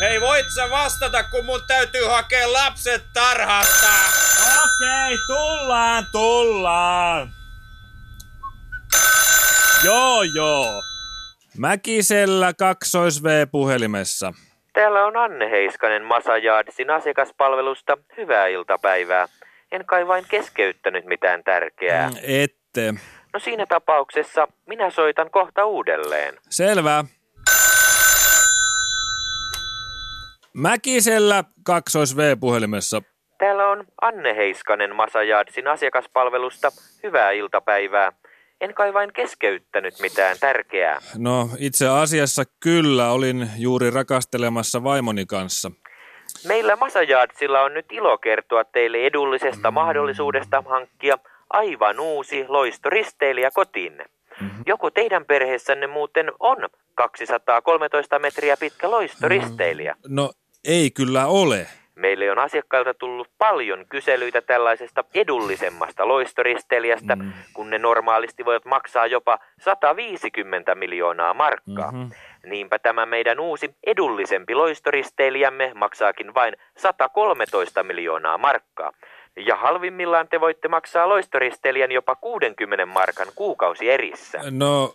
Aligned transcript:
Hei, 0.00 0.20
voit 0.20 0.46
sä 0.54 0.70
vastata, 0.70 1.22
kun 1.22 1.44
mun 1.44 1.60
täytyy 1.66 2.04
hakea 2.06 2.52
lapset 2.52 3.02
tarhasta? 3.14 3.88
Okei, 4.64 5.16
tullaan, 5.26 6.04
tullaan. 6.12 7.28
Joo, 9.84 10.22
joo. 10.22 10.82
Mäkisellä 11.58 12.52
kaksois 12.58 13.22
V-puhelimessa. 13.22 14.32
Täällä 14.72 15.04
on 15.06 15.16
Anne 15.16 15.50
Heiskanen 15.50 16.04
Masajardsin 16.04 16.90
asiakaspalvelusta. 16.90 17.96
Hyvää 18.16 18.46
iltapäivää. 18.46 19.28
En 19.72 19.84
kai 19.86 20.06
vain 20.06 20.24
keskeyttänyt 20.28 21.04
mitään 21.04 21.44
tärkeää. 21.44 22.08
Mm, 22.08 22.16
Ette. 22.22 22.94
No 23.32 23.40
siinä 23.40 23.66
tapauksessa 23.66 24.48
minä 24.66 24.90
soitan 24.90 25.30
kohta 25.30 25.64
uudelleen. 25.64 26.34
Selvä. 26.50 27.04
Mäkisellä 30.54 31.44
kaksois 31.64 32.16
V-puhelimessa. 32.16 33.02
Täällä 33.38 33.68
on 33.68 33.84
Anne 34.02 34.36
Heiskanen 34.36 34.96
Masajardsin 34.96 35.68
asiakaspalvelusta. 35.68 36.68
Hyvää 37.02 37.30
iltapäivää. 37.30 38.12
En 38.60 38.74
kai 38.74 38.94
vain 38.94 39.12
keskeyttänyt 39.12 39.94
mitään 40.00 40.36
tärkeää. 40.40 40.98
No 41.16 41.48
itse 41.58 41.88
asiassa 41.88 42.42
kyllä, 42.60 43.10
olin 43.10 43.50
juuri 43.58 43.90
rakastelemassa 43.90 44.84
vaimoni 44.84 45.26
kanssa. 45.26 45.70
Meillä 46.46 46.76
Masajardsilla 46.76 47.60
on 47.60 47.74
nyt 47.74 47.86
ilo 47.92 48.18
kertoa 48.18 48.64
teille 48.64 48.98
edullisesta 48.98 49.70
mahdollisuudesta 49.70 50.62
hankkia 50.68 51.18
aivan 51.50 52.00
uusi 52.00 52.44
loistoristeilijä 52.48 53.50
kotiinne. 53.50 54.04
Joku 54.66 54.90
teidän 54.90 55.24
perheessänne 55.24 55.86
muuten 55.86 56.32
on 56.40 56.56
213 56.94 58.18
metriä 58.18 58.56
pitkä 58.56 58.90
loistoristeilijä. 58.90 59.96
No 60.08 60.32
ei 60.64 60.90
kyllä 60.90 61.26
ole. 61.26 61.66
Meille 61.94 62.30
on 62.30 62.38
asiakkailta 62.38 62.94
tullut 62.94 63.28
paljon 63.38 63.86
kyselyitä 63.88 64.40
tällaisesta 64.40 65.04
edullisemmasta 65.14 66.08
loistoristeilijästä, 66.08 67.16
mm. 67.16 67.32
kun 67.52 67.70
ne 67.70 67.78
normaalisti 67.78 68.44
voivat 68.44 68.64
maksaa 68.64 69.06
jopa 69.06 69.38
150 69.60 70.74
miljoonaa 70.74 71.34
markkaa. 71.34 71.92
Mm-hmm. 71.92 72.10
Niinpä 72.46 72.78
tämä 72.78 73.06
meidän 73.06 73.40
uusi 73.40 73.74
edullisempi 73.86 74.54
loistoristeilijämme 74.54 75.72
maksaakin 75.74 76.34
vain 76.34 76.56
113 76.76 77.82
miljoonaa 77.82 78.38
markkaa. 78.38 78.92
Ja 79.46 79.56
halvimmillaan 79.56 80.28
te 80.28 80.40
voitte 80.40 80.68
maksaa 80.68 81.08
loistoristeilijän 81.08 81.92
jopa 81.92 82.16
60 82.16 82.86
markan 82.86 83.28
kuukausi 83.34 83.90
erissä. 83.90 84.40
No 84.50 84.94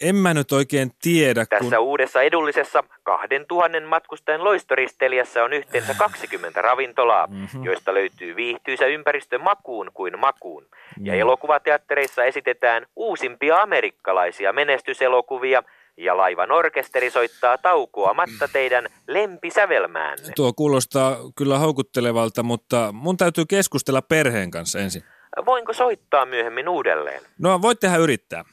en 0.00 0.16
mä 0.16 0.34
nyt 0.34 0.52
oikein 0.52 0.90
tiedä, 1.02 1.46
kun... 1.46 1.58
Tässä 1.58 1.80
uudessa 1.80 2.22
edullisessa 2.22 2.84
2000 3.02 3.80
matkustajan 3.86 4.44
loistoristeilijässä 4.44 5.44
on 5.44 5.52
yhteensä 5.52 5.94
20 6.04 6.62
ravintolaa, 6.62 7.26
mm-hmm. 7.26 7.64
joista 7.64 7.94
löytyy 7.94 8.36
viihtyisä 8.36 8.86
ympäristö 8.86 9.38
makuun 9.38 9.90
kuin 9.94 10.18
makuun. 10.18 10.66
Ja 11.02 11.14
elokuvateattereissa 11.14 12.24
esitetään 12.24 12.86
uusimpia 12.96 13.60
amerikkalaisia 13.60 14.52
menestyselokuvia, 14.52 15.62
ja 16.04 16.16
laivan 16.16 16.52
orkesteri 16.52 17.10
soittaa 17.10 17.58
taukoamatta 17.58 18.48
teidän 18.52 18.86
lempisävelmäänne. 19.08 20.32
Tuo 20.36 20.52
kuulostaa 20.52 21.16
kyllä 21.36 21.58
houkuttelevalta, 21.58 22.42
mutta 22.42 22.92
mun 22.92 23.16
täytyy 23.16 23.44
keskustella 23.48 24.02
perheen 24.02 24.50
kanssa 24.50 24.78
ensin. 24.78 25.04
Voinko 25.46 25.72
soittaa 25.72 26.26
myöhemmin 26.26 26.68
uudelleen? 26.68 27.22
No 27.38 27.62
voit 27.62 27.80
tehdä 27.80 27.96
yrittää. 27.96 28.44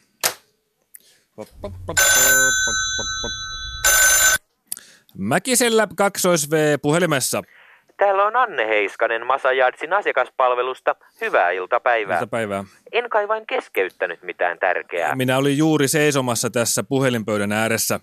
Mäkisellä 5.17 5.87
kaksois 5.95 6.51
V 6.51 6.79
puhelimessa. 6.81 7.41
Täällä 7.97 8.25
on 8.25 8.35
Anne 8.35 8.67
Heiskanen 8.67 9.25
Masajardsin 9.25 9.93
asiakaspalvelusta. 9.93 10.95
Hyvää 11.21 11.51
iltapäivää. 11.51 12.19
Iltapäivää. 12.19 12.63
En 12.91 13.09
kai 13.09 13.27
vain 13.27 13.45
keskeyttänyt 13.47 14.23
mitään 14.23 14.59
tärkeää. 14.59 15.15
Minä 15.15 15.37
olin 15.37 15.57
juuri 15.57 15.87
seisomassa 15.87 16.49
tässä 16.49 16.83
puhelinpöydän 16.83 17.51
ääressä. 17.51 17.99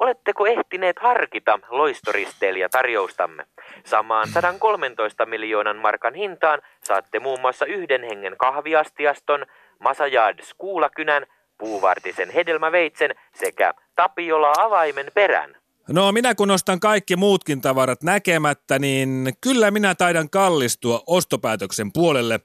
Oletteko 0.00 0.46
ehtineet 0.46 0.98
harkita 0.98 1.58
loistoristeilijä 1.68 2.68
tarjoustamme? 2.68 3.46
Samaan 3.84 4.28
113 4.28 5.26
miljoonan 5.26 5.76
markan 5.76 6.14
hintaan 6.14 6.62
saatte 6.84 7.20
muun 7.20 7.40
muassa 7.40 7.66
yhden 7.66 8.02
hengen 8.02 8.36
kahviastiaston, 8.38 9.46
Masajards 9.78 10.54
kuulakynän, 10.58 11.26
puuvartisen 11.58 12.30
hedelmäveitsen 12.30 13.14
sekä 13.34 13.74
Tapiola 13.96 14.52
avaimen 14.58 15.06
perän. 15.14 15.56
No 15.88 16.12
minä 16.12 16.34
kun 16.34 16.50
ostan 16.50 16.80
kaikki 16.80 17.16
muutkin 17.16 17.60
tavarat 17.60 18.02
näkemättä, 18.02 18.78
niin 18.78 19.32
kyllä 19.40 19.70
minä 19.70 19.94
taidan 19.94 20.30
kallistua 20.30 21.00
ostopäätöksen 21.06 21.92
puolelle. 21.92 22.40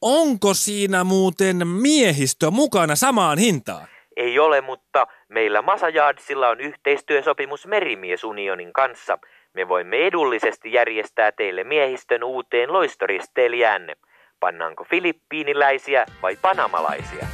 Onko 0.00 0.54
siinä 0.54 1.04
muuten 1.04 1.68
miehistö 1.68 2.50
mukana 2.50 2.96
samaan 2.96 3.38
hintaan? 3.38 3.88
Ei 4.16 4.38
ole, 4.38 4.60
mutta 4.60 5.06
meillä 5.28 5.62
Masajardsilla 5.62 6.48
on 6.48 6.60
yhteistyösopimus 6.60 7.66
Merimiesunionin 7.66 8.72
kanssa. 8.72 9.18
Me 9.54 9.68
voimme 9.68 9.96
edullisesti 9.96 10.72
järjestää 10.72 11.32
teille 11.32 11.64
miehistön 11.64 12.24
uuteen 12.24 12.72
loistoristeilijänne. 12.72 13.96
Pannaanko 14.40 14.84
filippiiniläisiä 14.84 16.06
vai 16.22 16.36
panamalaisia? 16.42 17.26